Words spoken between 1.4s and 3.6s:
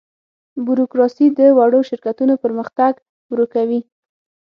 وړو شرکتونو پرمختګ ورو